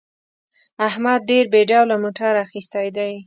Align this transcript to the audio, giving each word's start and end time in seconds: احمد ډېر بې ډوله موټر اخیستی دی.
احمد 0.87 1.19
ډېر 1.29 1.45
بې 1.53 1.61
ډوله 1.69 1.95
موټر 2.03 2.33
اخیستی 2.45 2.87
دی. 2.97 3.11